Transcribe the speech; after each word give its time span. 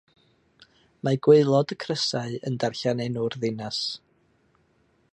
Mae 1.07 1.19
gwaelod 1.27 1.75
y 1.77 1.77
crysau 1.85 2.39
yn 2.51 2.57
darllen 2.65 3.05
enw'r 3.09 3.39
ddinas. 3.45 3.83